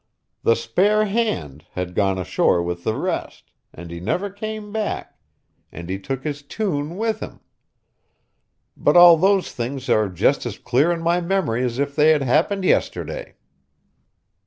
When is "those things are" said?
9.15-10.09